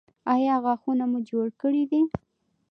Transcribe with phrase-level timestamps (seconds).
[0.33, 2.01] ایا غاښونه مو جوړ کړي دي؟